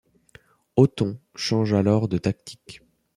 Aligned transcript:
Othon 0.77 1.19
change 1.35 1.73
alors 1.73 2.07
de 2.07 2.17
tactique. 2.17 2.81